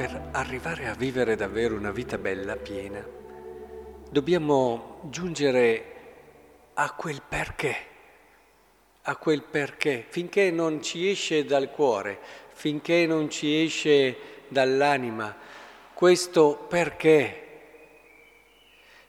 per 0.00 0.28
arrivare 0.30 0.88
a 0.88 0.94
vivere 0.94 1.36
davvero 1.36 1.74
una 1.74 1.90
vita 1.90 2.16
bella, 2.16 2.56
piena, 2.56 3.06
dobbiamo 4.08 5.00
giungere 5.10 5.84
a 6.72 6.92
quel 6.92 7.20
perché, 7.28 7.76
a 9.02 9.16
quel 9.16 9.42
perché, 9.42 10.06
finché 10.08 10.50
non 10.50 10.82
ci 10.82 11.06
esce 11.06 11.44
dal 11.44 11.70
cuore, 11.70 12.18
finché 12.54 13.04
non 13.04 13.28
ci 13.28 13.62
esce 13.62 14.16
dall'anima, 14.48 15.36
questo 15.92 16.64
perché. 16.66 17.48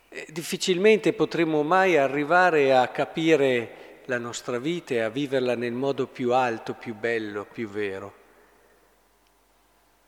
Eh, 0.09 0.27
difficilmente 0.27 1.13
potremo 1.13 1.63
mai 1.63 1.95
arrivare 1.95 2.75
a 2.75 2.85
capire 2.89 4.01
la 4.07 4.17
nostra 4.17 4.59
vita 4.59 4.95
e 4.95 4.99
a 4.99 5.09
viverla 5.09 5.55
nel 5.55 5.71
modo 5.71 6.07
più 6.07 6.33
alto, 6.33 6.73
più 6.73 6.95
bello, 6.95 7.47
più 7.49 7.69
vero. 7.69 8.19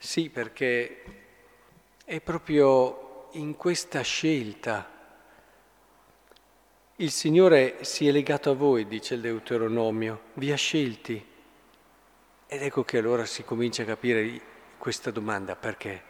Sì, 0.04 0.30
perché 0.30 1.02
è 2.04 2.20
proprio 2.20 3.30
in 3.32 3.56
questa 3.56 4.02
scelta. 4.02 4.86
Il 6.98 7.10
Signore 7.10 7.86
si 7.86 8.10
è 8.10 8.12
legato 8.12 8.52
a 8.52 8.54
voi, 8.54 8.86
dice 8.86 9.14
il 9.14 9.22
Deuteronomio, 9.22 10.24
vi 10.34 10.52
ha 10.52 10.58
scelti. 10.58 11.26
Ed 12.46 12.62
ecco 12.62 12.84
che 12.84 12.98
allora 12.98 13.26
si 13.26 13.46
comincia 13.46 13.84
a 13.84 13.86
capire 13.86 14.42
questa 14.78 15.10
domanda, 15.10 15.56
perché? 15.56 16.04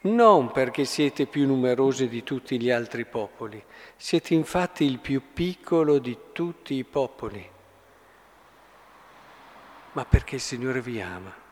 Non 0.00 0.50
perché 0.50 0.86
siete 0.86 1.26
più 1.26 1.46
numerosi 1.46 2.08
di 2.08 2.22
tutti 2.22 2.58
gli 2.58 2.70
altri 2.70 3.04
popoli, 3.04 3.62
siete 3.94 4.32
infatti 4.32 4.84
il 4.84 5.00
più 5.00 5.34
piccolo 5.34 5.98
di 5.98 6.16
tutti 6.32 6.72
i 6.74 6.84
popoli, 6.84 7.46
ma 9.92 10.04
perché 10.06 10.36
il 10.36 10.40
Signore 10.40 10.80
vi 10.80 11.02
ama 11.02 11.46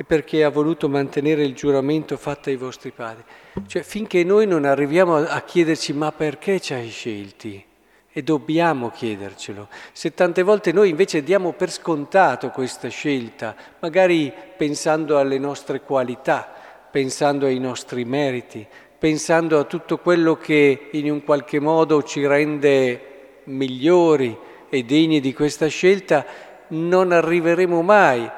e 0.00 0.04
perché 0.04 0.44
ha 0.44 0.48
voluto 0.48 0.88
mantenere 0.88 1.44
il 1.44 1.52
giuramento 1.52 2.16
fatto 2.16 2.48
ai 2.48 2.56
vostri 2.56 2.90
padri. 2.90 3.22
Cioè 3.66 3.82
finché 3.82 4.24
noi 4.24 4.46
non 4.46 4.64
arriviamo 4.64 5.16
a 5.16 5.40
chiederci 5.42 5.92
ma 5.92 6.10
perché 6.10 6.58
ci 6.58 6.72
hai 6.72 6.88
scelti? 6.88 7.62
E 8.10 8.22
dobbiamo 8.22 8.88
chiedercelo. 8.88 9.68
Se 9.92 10.14
tante 10.14 10.42
volte 10.42 10.72
noi 10.72 10.88
invece 10.88 11.22
diamo 11.22 11.52
per 11.52 11.70
scontato 11.70 12.48
questa 12.48 12.88
scelta, 12.88 13.54
magari 13.80 14.32
pensando 14.56 15.18
alle 15.18 15.38
nostre 15.38 15.82
qualità, 15.82 16.50
pensando 16.90 17.44
ai 17.44 17.58
nostri 17.58 18.06
meriti, 18.06 18.66
pensando 18.98 19.58
a 19.58 19.64
tutto 19.64 19.98
quello 19.98 20.34
che 20.38 20.88
in 20.92 21.10
un 21.10 21.22
qualche 21.22 21.60
modo 21.60 22.02
ci 22.04 22.26
rende 22.26 23.42
migliori 23.44 24.34
e 24.70 24.82
degni 24.82 25.20
di 25.20 25.34
questa 25.34 25.66
scelta, 25.66 26.24
non 26.68 27.12
arriveremo 27.12 27.82
mai 27.82 28.30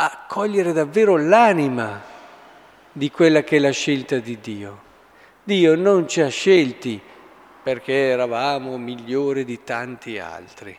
a 0.00 0.26
cogliere 0.28 0.72
davvero 0.72 1.16
l'anima 1.16 2.00
di 2.92 3.10
quella 3.10 3.42
che 3.42 3.56
è 3.56 3.58
la 3.58 3.72
scelta 3.72 4.18
di 4.18 4.38
Dio. 4.40 4.86
Dio 5.42 5.74
non 5.74 6.06
ci 6.06 6.20
ha 6.20 6.28
scelti 6.28 7.00
perché 7.62 7.92
eravamo 7.92 8.78
migliori 8.78 9.44
di 9.44 9.64
tanti 9.64 10.18
altri. 10.18 10.76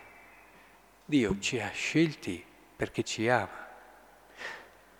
Dio 1.03 1.35
ci 1.39 1.59
ha 1.59 1.69
scelti 1.73 2.41
perché 2.75 3.03
ci 3.03 3.27
ama. 3.27 3.67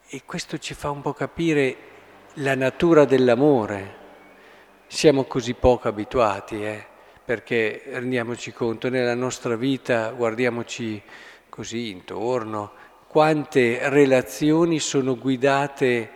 E 0.10 0.22
questo 0.26 0.58
ci 0.58 0.74
fa 0.74 0.90
un 0.90 1.02
po' 1.02 1.14
capire 1.14 1.78
la 2.36 2.56
natura 2.56 3.06
dell'amore. 3.06 3.96
Siamo 4.88 5.24
così 5.26 5.54
poco 5.54 5.88
abituati, 5.88 6.62
eh? 6.62 6.86
perché 7.24 7.84
rendiamoci 7.86 8.52
conto, 8.52 8.90
nella 8.90 9.14
nostra 9.14 9.56
vita 9.56 10.10
guardiamoci 10.10 11.02
così 11.48 11.92
intorno, 11.92 12.72
quante 13.10 13.90
relazioni 13.90 14.78
sono 14.78 15.18
guidate 15.18 16.10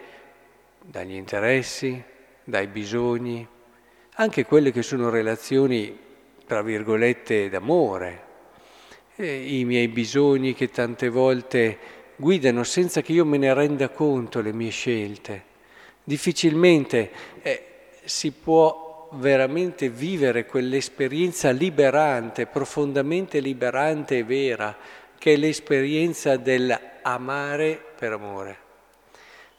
dagli 0.80 1.16
interessi, 1.16 2.00
dai 2.44 2.68
bisogni, 2.68 3.48
anche 4.18 4.46
quelle 4.46 4.72
che 4.72 4.84
sono 4.84 5.10
relazioni, 5.10 5.98
tra 6.46 6.62
virgolette, 6.62 7.50
d'amore, 7.50 8.22
e 9.16 9.58
i 9.58 9.66
miei 9.66 9.88
bisogni 9.88 10.54
che 10.54 10.70
tante 10.70 11.10
volte 11.10 11.80
guidano 12.16 12.64
senza 12.64 13.02
che 13.02 13.14
io 13.14 13.26
me 13.26 13.40
ne 13.40 13.52
renda 13.56 13.90
conto 13.90 14.40
le 14.42 14.54
mie 14.54 14.70
scelte. 14.70 15.44
Difficilmente 16.04 17.10
eh, 17.42 17.64
si 18.04 18.30
può 18.34 19.10
veramente 19.14 19.90
vivere 19.90 20.46
quell'esperienza 20.46 21.50
liberante, 21.50 22.46
profondamente 22.46 23.40
liberante 23.40 24.20
e 24.20 24.24
vera, 24.24 24.78
che 25.24 25.36
è 25.36 25.38
l'esperienza 25.38 26.36
dell'amare 26.36 27.82
per 27.98 28.12
amore. 28.12 28.58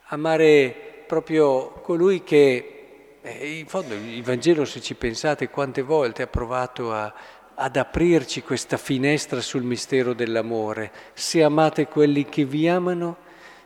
Amare 0.09 1.05
proprio 1.07 1.71
colui 1.81 2.23
che, 2.23 3.17
eh, 3.23 3.59
in 3.61 3.67
fondo 3.67 3.95
il 3.95 4.23
Vangelo, 4.23 4.67
se 4.67 4.83
ci 4.83 4.95
pensate, 4.95 5.49
quante 5.49 5.81
volte 5.81 6.21
ha 6.21 6.27
provato 6.27 6.93
a, 6.93 7.11
ad 7.55 7.77
aprirci 7.77 8.43
questa 8.43 8.77
finestra 8.77 9.41
sul 9.41 9.63
mistero 9.63 10.13
dell'amore. 10.13 10.93
Se 11.15 11.43
amate 11.43 11.87
quelli 11.87 12.27
che 12.27 12.45
vi 12.45 12.69
amano, 12.69 13.17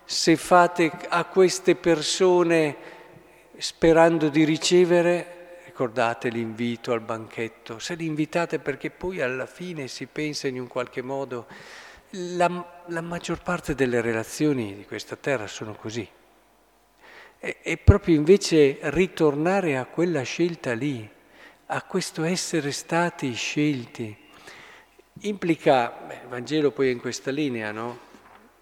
se 0.04 0.36
fate 0.36 0.92
a 1.08 1.24
queste 1.24 1.74
persone 1.74 2.76
sperando 3.56 4.28
di 4.28 4.44
ricevere, 4.44 5.62
ricordate 5.64 6.28
l'invito 6.28 6.92
al 6.92 7.00
banchetto, 7.00 7.80
se 7.80 7.96
li 7.96 8.06
invitate 8.06 8.60
perché 8.60 8.90
poi 8.90 9.20
alla 9.20 9.46
fine 9.46 9.88
si 9.88 10.06
pensa 10.06 10.46
in 10.46 10.60
un 10.60 10.68
qualche 10.68 11.02
modo 11.02 11.46
la, 12.10 12.82
la 12.86 13.00
maggior 13.00 13.42
parte 13.42 13.74
delle 13.74 14.00
relazioni 14.00 14.74
di 14.74 14.84
questa 14.84 15.16
terra 15.16 15.46
sono 15.46 15.74
così. 15.74 16.08
E, 17.38 17.56
e 17.62 17.76
proprio 17.76 18.16
invece 18.16 18.78
ritornare 18.82 19.76
a 19.76 19.84
quella 19.84 20.22
scelta 20.22 20.72
lì, 20.72 21.08
a 21.66 21.82
questo 21.82 22.24
essere 22.24 22.72
stati 22.72 23.32
scelti, 23.32 24.16
implica, 25.20 25.90
beh, 26.06 26.14
il 26.22 26.28
Vangelo 26.28 26.70
poi 26.70 26.88
è 26.88 26.92
in 26.92 27.00
questa 27.00 27.30
linea, 27.30 27.72
no? 27.72 28.06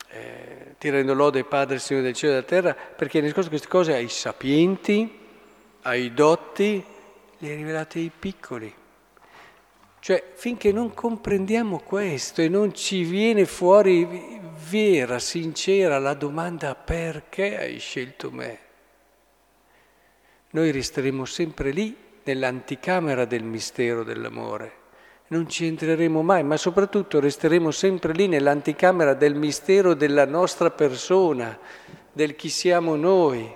Eh, 0.08 0.74
ti 0.78 0.90
rendo 0.90 1.14
lode 1.14 1.44
Padre, 1.44 1.78
Signore 1.78 2.06
del 2.06 2.14
cielo 2.14 2.32
e 2.32 2.34
della 2.36 2.46
terra, 2.46 2.74
perché 2.74 3.18
hai 3.18 3.24
nascosto 3.24 3.50
queste 3.50 3.68
cose 3.68 3.94
ai 3.94 4.08
sapienti, 4.08 5.18
ai 5.82 6.12
dotti, 6.12 6.84
le 7.38 7.48
hai 7.48 7.56
rivelate 7.56 7.98
ai 7.98 8.10
piccoli. 8.16 8.74
Cioè, 9.98 10.32
finché 10.34 10.72
non 10.72 10.94
comprendiamo 10.94 11.80
questo 11.80 12.40
e 12.40 12.48
non 12.48 12.74
ci 12.74 13.02
viene 13.02 13.44
fuori 13.44 14.40
vera, 14.68 15.18
sincera 15.18 15.98
la 15.98 16.14
domanda 16.14 16.74
perché 16.74 17.58
hai 17.58 17.78
scelto 17.78 18.30
me, 18.30 18.58
noi 20.50 20.70
resteremo 20.70 21.24
sempre 21.24 21.70
lì 21.70 21.94
nell'anticamera 22.24 23.24
del 23.24 23.42
mistero 23.42 24.04
dell'amore. 24.04 24.84
Non 25.28 25.48
ci 25.48 25.66
entreremo 25.66 26.22
mai, 26.22 26.44
ma 26.44 26.56
soprattutto 26.56 27.18
resteremo 27.18 27.70
sempre 27.72 28.12
lì 28.12 28.28
nell'anticamera 28.28 29.14
del 29.14 29.34
mistero 29.34 29.94
della 29.94 30.24
nostra 30.24 30.70
persona, 30.70 31.58
del 32.12 32.36
chi 32.36 32.48
siamo 32.48 32.94
noi. 32.94 33.52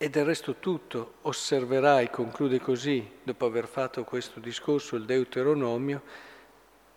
E 0.00 0.10
del 0.10 0.24
resto 0.24 0.54
tutto 0.60 1.14
osserverai, 1.22 2.08
conclude 2.08 2.60
così, 2.60 3.04
dopo 3.20 3.46
aver 3.46 3.66
fatto 3.66 4.04
questo 4.04 4.38
discorso 4.38 4.94
il 4.94 5.04
Deuteronomio, 5.04 6.02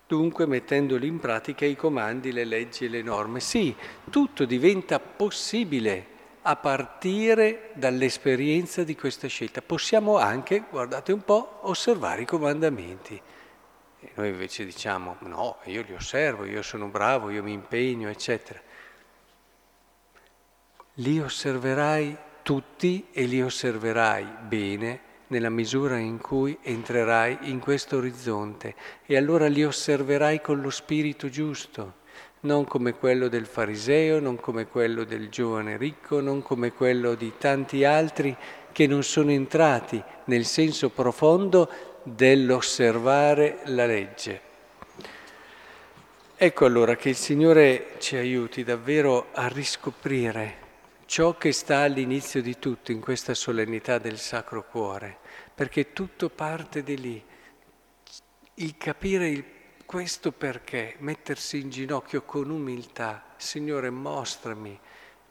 dunque 0.05 0.45
mettendoli 0.45 1.07
in 1.07 1.19
pratica 1.19 1.65
i 1.65 1.75
comandi, 1.75 2.31
le 2.31 2.45
leggi 2.45 2.85
e 2.85 2.89
le 2.89 3.01
norme. 3.01 3.39
Sì, 3.39 3.75
tutto 4.11 4.45
diventa 4.45 4.99
possibile 4.99 6.05
a 6.43 6.55
partire 6.57 7.71
dall'esperienza 7.73 8.83
di 8.83 8.95
questa 8.95 9.27
scelta. 9.27 9.63
Possiamo 9.63 10.17
anche, 10.17 10.65
guardate 10.69 11.11
un 11.11 11.23
po', 11.23 11.61
osservare 11.61 12.21
i 12.21 12.25
comandamenti. 12.25 13.19
E 13.99 14.11
noi 14.13 14.29
invece 14.29 14.63
diciamo, 14.63 15.17
no, 15.21 15.57
io 15.63 15.81
li 15.81 15.95
osservo, 15.95 16.45
io 16.45 16.61
sono 16.61 16.85
bravo, 16.85 17.31
io 17.31 17.41
mi 17.41 17.51
impegno, 17.51 18.09
eccetera. 18.09 18.61
Li 20.95 21.19
osserverai 21.19 22.29
tutti 22.43 23.07
e 23.11 23.23
li 23.23 23.41
osserverai 23.41 24.27
bene 24.47 25.09
nella 25.27 25.49
misura 25.49 25.97
in 25.97 26.19
cui 26.19 26.57
entrerai 26.61 27.37
in 27.43 27.59
questo 27.59 27.97
orizzonte 27.97 28.75
e 29.05 29.15
allora 29.15 29.47
li 29.47 29.63
osserverai 29.63 30.41
con 30.41 30.59
lo 30.61 30.69
spirito 30.69 31.29
giusto, 31.29 31.99
non 32.41 32.65
come 32.65 32.93
quello 32.93 33.27
del 33.27 33.45
fariseo, 33.45 34.19
non 34.19 34.35
come 34.35 34.67
quello 34.67 35.03
del 35.03 35.29
giovane 35.29 35.77
ricco, 35.77 36.19
non 36.19 36.41
come 36.41 36.73
quello 36.73 37.15
di 37.15 37.33
tanti 37.37 37.85
altri 37.85 38.35
che 38.71 38.87
non 38.87 39.03
sono 39.03 39.31
entrati 39.31 40.01
nel 40.25 40.45
senso 40.45 40.89
profondo 40.89 41.69
dell'osservare 42.03 43.59
la 43.65 43.85
legge. 43.85 44.49
Ecco 46.35 46.65
allora 46.65 46.95
che 46.95 47.09
il 47.09 47.15
Signore 47.15 47.95
ci 47.99 48.15
aiuti 48.15 48.63
davvero 48.63 49.27
a 49.31 49.47
riscoprire 49.47 50.69
ciò 51.11 51.35
che 51.35 51.51
sta 51.51 51.79
all'inizio 51.79 52.41
di 52.41 52.57
tutto 52.57 52.93
in 52.93 53.01
questa 53.01 53.33
solennità 53.33 53.97
del 53.97 54.17
Sacro 54.17 54.65
Cuore, 54.65 55.17
perché 55.53 55.91
tutto 55.91 56.29
parte 56.29 56.83
di 56.83 56.97
lì. 56.97 57.21
Il 58.53 58.77
capire 58.77 59.27
il, 59.27 59.43
questo 59.85 60.31
perché, 60.31 60.95
mettersi 60.99 61.59
in 61.59 61.69
ginocchio 61.69 62.21
con 62.21 62.49
umiltà, 62.49 63.25
Signore 63.35 63.89
mostrami 63.89 64.79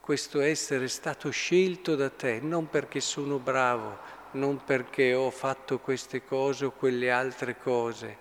questo 0.01 0.43
essere 0.43 0.87
stato 0.87 1.31
scelto 1.31 1.97
da 1.97 2.11
te, 2.11 2.41
non 2.43 2.69
perché 2.69 3.01
sono 3.01 3.39
bravo, 3.39 4.01
non 4.33 4.63
perché 4.63 5.15
ho 5.15 5.31
fatto 5.31 5.79
queste 5.79 6.23
cose 6.23 6.67
o 6.67 6.73
quelle 6.73 7.11
altre 7.11 7.57
cose. 7.57 8.19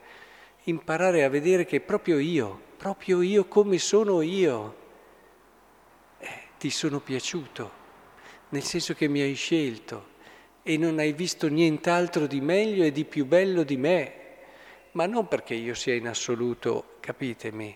Imparare 0.63 1.25
a 1.25 1.29
vedere 1.29 1.65
che 1.65 1.81
proprio 1.81 2.19
io, 2.19 2.57
proprio 2.77 3.21
io 3.21 3.43
come 3.49 3.79
sono 3.79 4.21
io, 4.21 4.87
ti 6.59 6.69
sono 6.69 6.99
piaciuto, 6.99 7.71
nel 8.49 8.63
senso 8.63 8.93
che 8.93 9.07
mi 9.07 9.21
hai 9.21 9.33
scelto 9.33 10.17
e 10.61 10.77
non 10.77 10.99
hai 10.99 11.13
visto 11.13 11.47
nient'altro 11.47 12.27
di 12.27 12.41
meglio 12.41 12.83
e 12.83 12.91
di 12.91 13.05
più 13.05 13.25
bello 13.25 13.63
di 13.63 13.77
me, 13.77 14.13
ma 14.91 15.05
non 15.05 15.27
perché 15.27 15.53
io 15.53 15.73
sia 15.73 15.95
in 15.95 16.07
assoluto, 16.07 16.97
capitemi, 16.99 17.75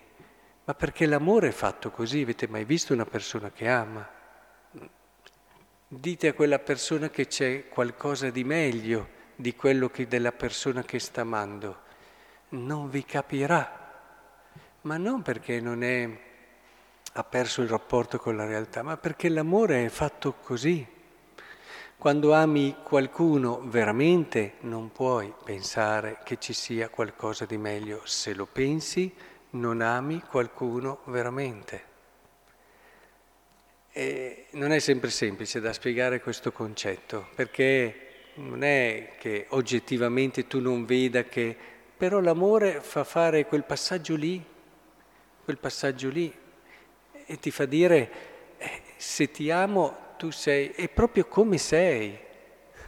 ma 0.64 0.74
perché 0.74 1.06
l'amore 1.06 1.48
è 1.48 1.52
fatto 1.52 1.90
così. 1.90 2.20
Avete 2.20 2.46
mai 2.46 2.64
visto 2.64 2.92
una 2.92 3.06
persona 3.06 3.50
che 3.50 3.68
ama? 3.68 4.08
Dite 5.88 6.28
a 6.28 6.34
quella 6.34 6.58
persona 6.58 7.08
che 7.08 7.26
c'è 7.26 7.68
qualcosa 7.68 8.30
di 8.30 8.44
meglio 8.44 9.08
di 9.36 9.54
quello 9.56 9.88
che 9.88 10.06
della 10.06 10.32
persona 10.32 10.82
che 10.82 10.98
sta 10.98 11.22
amando. 11.22 11.80
Non 12.50 12.90
vi 12.90 13.04
capirà, 13.04 13.92
ma 14.82 14.96
non 14.98 15.22
perché 15.22 15.60
non 15.60 15.82
è, 15.82 16.08
ha 17.16 17.22
perso 17.22 17.62
il 17.62 17.68
rapporto 17.68 18.18
con 18.18 18.36
la 18.36 18.44
realtà, 18.44 18.82
ma 18.82 18.96
perché 18.96 19.28
l'amore 19.28 19.84
è 19.84 19.88
fatto 19.88 20.34
così. 20.42 20.84
Quando 21.96 22.34
ami 22.34 22.76
qualcuno 22.82 23.62
veramente 23.64 24.54
non 24.60 24.90
puoi 24.90 25.32
pensare 25.44 26.18
che 26.24 26.38
ci 26.40 26.52
sia 26.52 26.88
qualcosa 26.88 27.46
di 27.46 27.56
meglio. 27.56 28.02
Se 28.04 28.34
lo 28.34 28.46
pensi, 28.46 29.14
non 29.50 29.80
ami 29.80 30.22
qualcuno 30.22 31.02
veramente. 31.04 31.92
E 33.92 34.46
non 34.50 34.72
è 34.72 34.80
sempre 34.80 35.10
semplice 35.10 35.60
da 35.60 35.72
spiegare 35.72 36.20
questo 36.20 36.50
concetto, 36.50 37.28
perché 37.36 38.32
non 38.34 38.64
è 38.64 39.12
che 39.20 39.46
oggettivamente 39.50 40.48
tu 40.48 40.60
non 40.60 40.84
veda 40.84 41.22
che, 41.22 41.56
però 41.96 42.18
l'amore 42.18 42.80
fa 42.80 43.04
fare 43.04 43.46
quel 43.46 43.62
passaggio 43.62 44.16
lì, 44.16 44.44
quel 45.44 45.58
passaggio 45.58 46.08
lì, 46.08 46.42
e 47.26 47.38
ti 47.38 47.50
fa 47.50 47.64
dire, 47.64 48.10
eh, 48.58 48.82
se 48.96 49.30
ti 49.30 49.50
amo 49.50 50.14
tu 50.16 50.30
sei, 50.30 50.68
è 50.68 50.88
proprio 50.88 51.26
come 51.26 51.58
sei. 51.58 52.16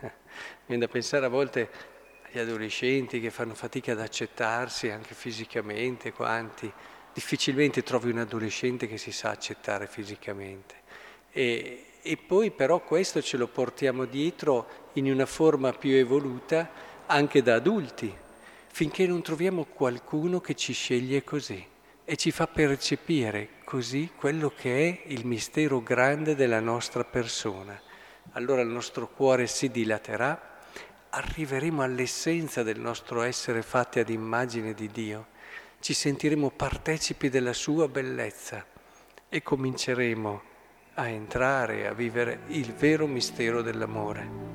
Viene 0.66 0.86
da 0.86 0.90
pensare 0.90 1.26
a 1.26 1.28
volte 1.28 1.68
agli 2.24 2.38
adolescenti 2.38 3.20
che 3.20 3.30
fanno 3.30 3.54
fatica 3.54 3.92
ad 3.92 4.00
accettarsi 4.00 4.90
anche 4.90 5.14
fisicamente, 5.14 6.12
quanti. 6.12 6.70
Difficilmente 7.12 7.82
trovi 7.82 8.10
un 8.10 8.18
adolescente 8.18 8.86
che 8.86 8.98
si 8.98 9.10
sa 9.10 9.30
accettare 9.30 9.86
fisicamente. 9.86 10.74
E, 11.32 11.84
e 12.02 12.16
poi 12.16 12.50
però 12.50 12.80
questo 12.80 13.22
ce 13.22 13.36
lo 13.36 13.48
portiamo 13.48 14.04
dietro 14.04 14.90
in 14.94 15.10
una 15.10 15.26
forma 15.26 15.72
più 15.72 15.92
evoluta 15.92 16.70
anche 17.06 17.42
da 17.42 17.54
adulti, 17.54 18.14
finché 18.70 19.06
non 19.06 19.22
troviamo 19.22 19.64
qualcuno 19.64 20.40
che 20.40 20.54
ci 20.54 20.72
sceglie 20.72 21.24
così 21.24 21.64
e 22.04 22.16
ci 22.16 22.30
fa 22.30 22.46
percepire 22.46 23.55
così 23.66 24.12
quello 24.14 24.52
che 24.56 24.88
è 24.88 25.02
il 25.08 25.26
mistero 25.26 25.82
grande 25.82 26.36
della 26.36 26.60
nostra 26.60 27.02
persona. 27.02 27.76
Allora 28.34 28.60
il 28.60 28.68
nostro 28.68 29.08
cuore 29.08 29.48
si 29.48 29.72
dilaterà, 29.72 30.60
arriveremo 31.10 31.82
all'essenza 31.82 32.62
del 32.62 32.78
nostro 32.78 33.22
essere 33.22 33.62
fatti 33.62 33.98
ad 33.98 34.08
immagine 34.08 34.72
di 34.72 34.88
Dio, 34.92 35.26
ci 35.80 35.94
sentiremo 35.94 36.50
partecipi 36.50 37.28
della 37.28 37.52
sua 37.52 37.88
bellezza 37.88 38.64
e 39.28 39.42
cominceremo 39.42 40.42
a 40.94 41.08
entrare, 41.08 41.88
a 41.88 41.92
vivere 41.92 42.42
il 42.46 42.72
vero 42.72 43.08
mistero 43.08 43.62
dell'amore. 43.62 44.45